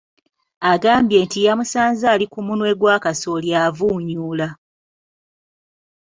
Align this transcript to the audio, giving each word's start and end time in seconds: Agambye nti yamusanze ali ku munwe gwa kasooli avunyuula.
Agambye 0.71 1.17
nti 1.25 1.39
yamusanze 1.45 2.03
ali 2.13 2.25
ku 2.31 2.39
munwe 2.47 2.71
gwa 2.79 2.95
kasooli 3.03 3.49
avunyuula. 3.65 4.47